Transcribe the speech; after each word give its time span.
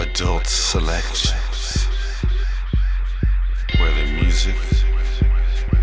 adult 0.00 0.46
selections 0.46 1.86
where 3.78 3.92
the 3.92 4.12
music 4.12 4.56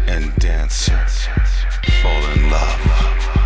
and 0.08 0.34
dancer 0.38 1.06
fall 2.02 2.24
in 2.32 2.50
love. 2.50 3.37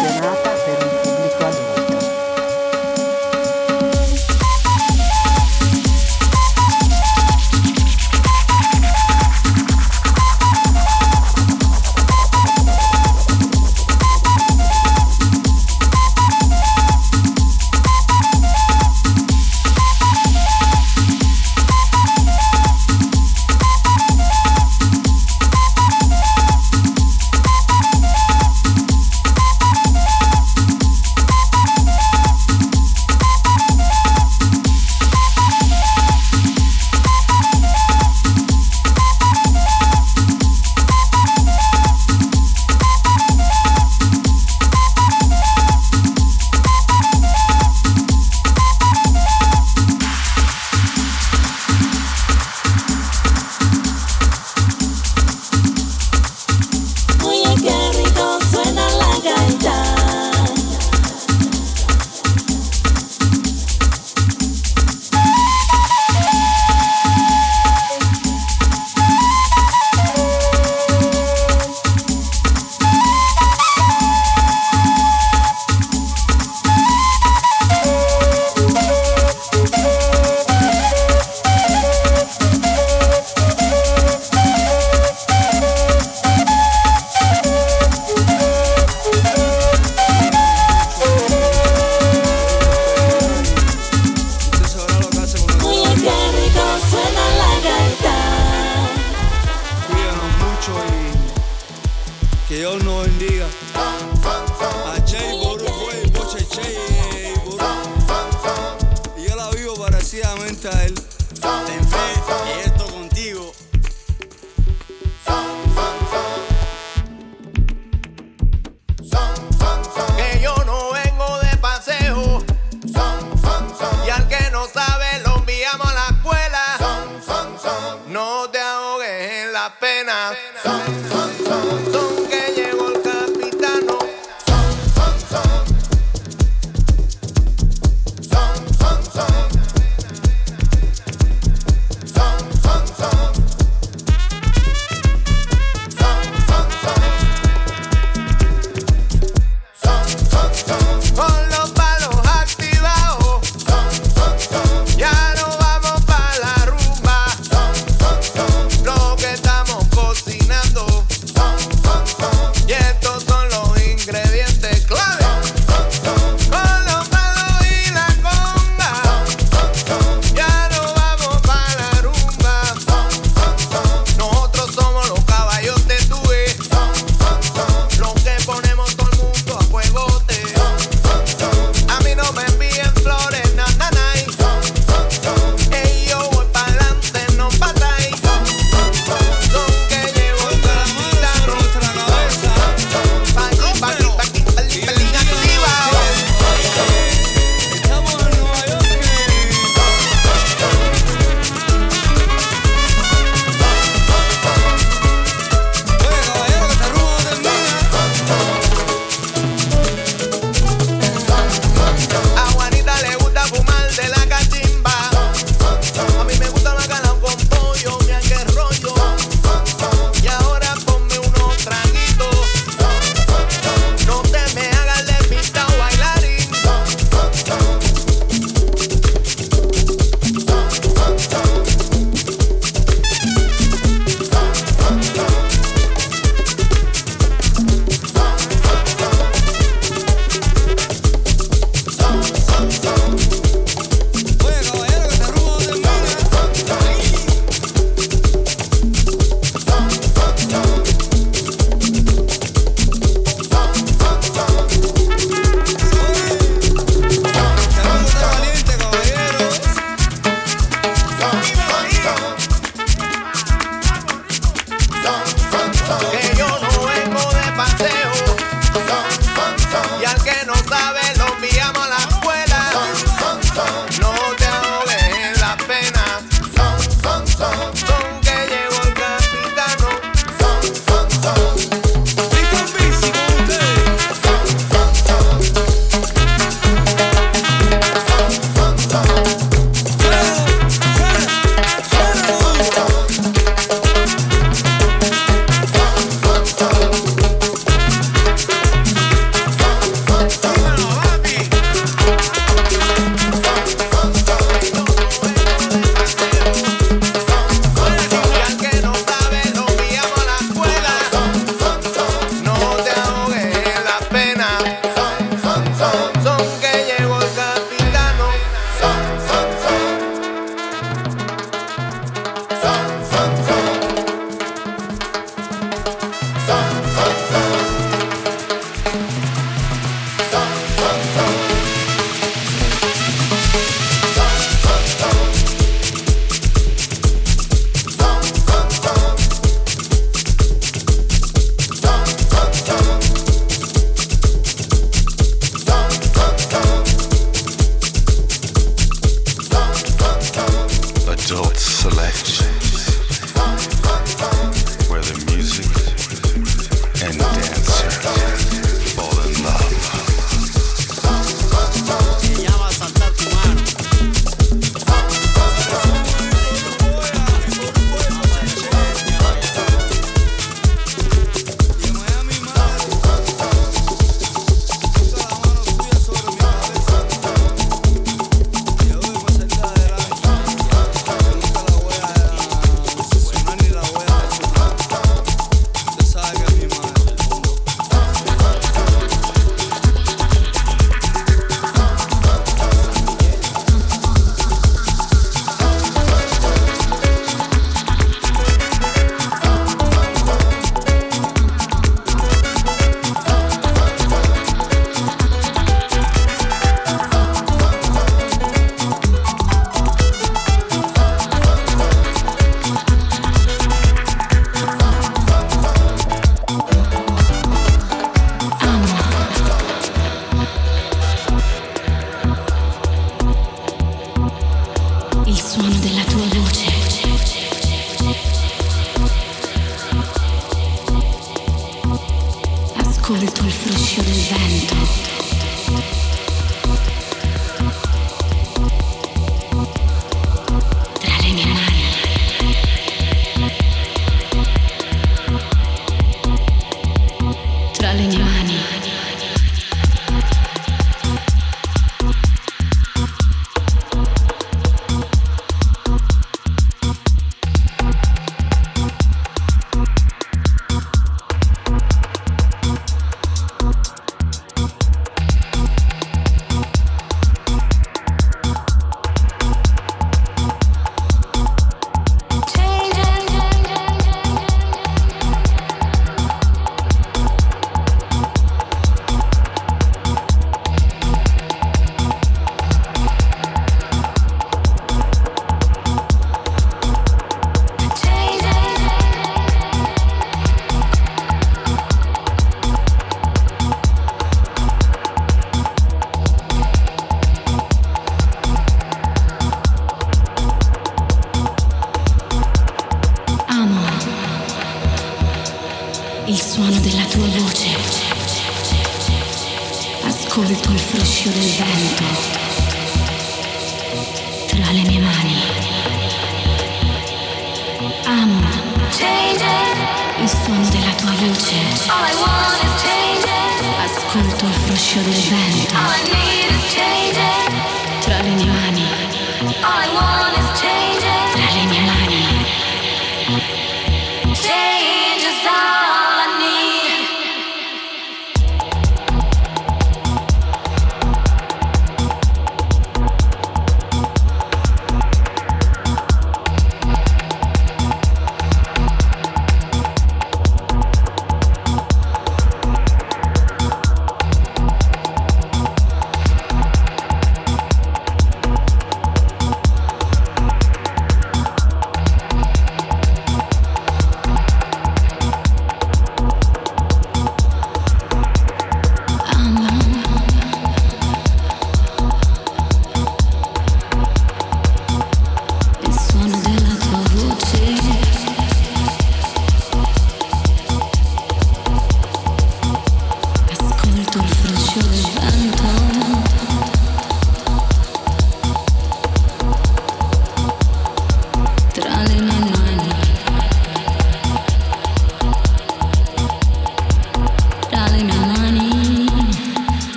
serenata 0.00 0.50
per 0.64 1.09